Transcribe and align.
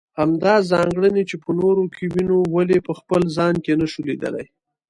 همدا 0.19 0.53
ځانګړنې 0.71 1.23
چې 1.29 1.35
په 1.43 1.49
نورو 1.59 1.83
کې 1.95 2.05
وينو 2.13 2.37
ولې 2.55 2.77
په 2.87 2.93
خپل 2.99 3.21
ځان 3.37 3.55
کې 3.63 3.73
نشو 3.81 4.01
ليدلی. 4.09 4.45